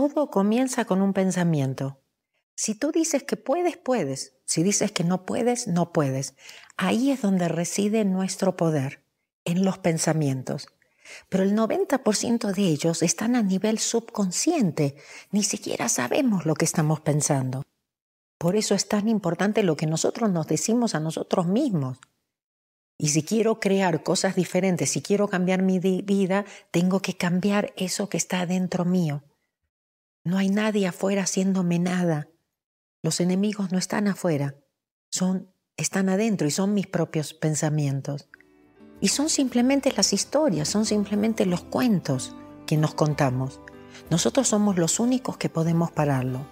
[0.00, 2.00] Todo comienza con un pensamiento.
[2.54, 4.32] Si tú dices que puedes, puedes.
[4.46, 6.36] Si dices que no puedes, no puedes.
[6.78, 9.02] Ahí es donde reside nuestro poder,
[9.44, 10.68] en los pensamientos.
[11.28, 14.96] Pero el 90% de ellos están a nivel subconsciente.
[15.32, 17.66] Ni siquiera sabemos lo que estamos pensando.
[18.38, 21.98] Por eso es tan importante lo que nosotros nos decimos a nosotros mismos.
[22.96, 28.08] Y si quiero crear cosas diferentes, si quiero cambiar mi vida, tengo que cambiar eso
[28.08, 29.24] que está dentro mío.
[30.22, 32.28] No hay nadie afuera haciéndome nada.
[33.02, 34.54] Los enemigos no están afuera,
[35.10, 38.28] son están adentro y son mis propios pensamientos.
[39.00, 43.60] Y son simplemente las historias, son simplemente los cuentos que nos contamos.
[44.10, 46.46] Nosotros somos los únicos que podemos pararlo.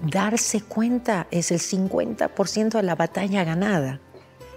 [0.00, 4.00] Darse cuenta es el 50% de la batalla ganada.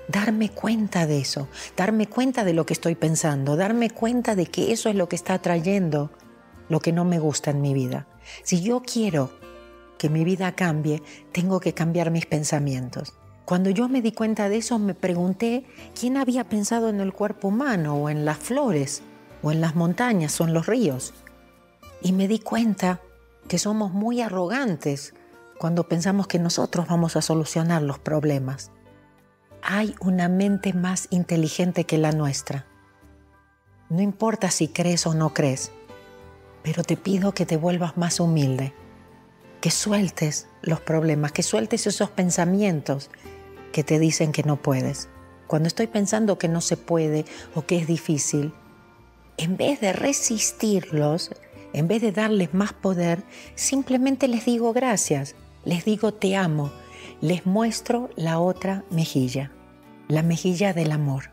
[0.07, 4.71] Darme cuenta de eso, darme cuenta de lo que estoy pensando, darme cuenta de que
[4.71, 6.11] eso es lo que está trayendo
[6.71, 8.07] lo que no me gusta en mi vida.
[8.43, 9.29] Si yo quiero
[9.97, 13.13] que mi vida cambie, tengo que cambiar mis pensamientos.
[13.43, 15.65] Cuando yo me di cuenta de eso, me pregunté
[15.99, 19.03] quién había pensado en el cuerpo humano o en las flores
[19.43, 21.13] o en las montañas o en los ríos.
[22.01, 23.01] Y me di cuenta
[23.49, 25.13] que somos muy arrogantes
[25.59, 28.71] cuando pensamos que nosotros vamos a solucionar los problemas.
[29.61, 32.65] Hay una mente más inteligente que la nuestra.
[33.89, 35.73] No importa si crees o no crees,
[36.63, 38.73] pero te pido que te vuelvas más humilde,
[39.61, 43.09] que sueltes los problemas, que sueltes esos pensamientos
[43.71, 45.09] que te dicen que no puedes.
[45.47, 48.53] Cuando estoy pensando que no se puede o que es difícil,
[49.37, 51.31] en vez de resistirlos,
[51.73, 53.23] en vez de darles más poder,
[53.55, 56.71] simplemente les digo gracias, les digo te amo,
[57.21, 59.51] les muestro la otra mejilla,
[60.07, 61.31] la mejilla del amor.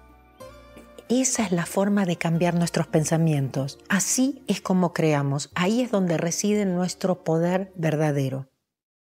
[1.08, 3.78] Esa es la forma de cambiar nuestros pensamientos.
[3.88, 5.50] Así es como creamos.
[5.54, 8.50] Ahí es donde reside nuestro poder verdadero.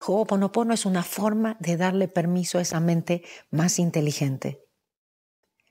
[0.03, 4.65] Ho'oponopono es una forma de darle permiso a esa mente más inteligente.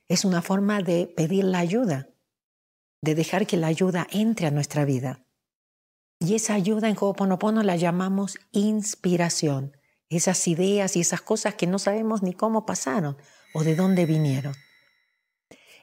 [0.06, 2.10] Es una forma de pedir la ayuda,
[3.02, 5.26] de dejar que la ayuda entre a nuestra vida.
[6.20, 9.76] Y esa ayuda en Ho'oponopono la llamamos inspiración,
[10.08, 13.16] esas ideas y esas cosas que no sabemos ni cómo pasaron
[13.52, 14.54] o de dónde vinieron.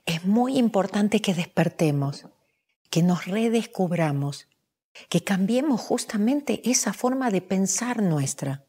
[0.07, 2.27] Es muy importante que despertemos,
[2.89, 4.47] que nos redescubramos,
[5.09, 8.63] que cambiemos justamente esa forma de pensar nuestra.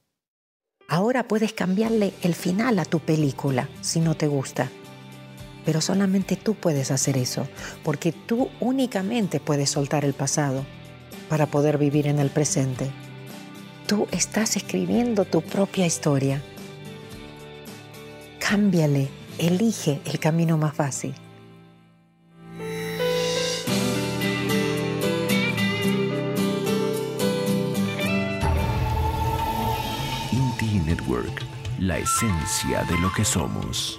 [0.89, 4.69] Ahora puedes cambiarle el final a tu película si no te gusta.
[5.65, 7.47] Pero solamente tú puedes hacer eso,
[7.85, 10.67] porque tú únicamente puedes soltar el pasado
[11.29, 12.91] para poder vivir en el presente.
[13.87, 16.43] Tú estás escribiendo tu propia historia.
[18.41, 21.15] Cámbiale, elige el camino más fácil.
[31.79, 33.99] La esencia de lo que somos.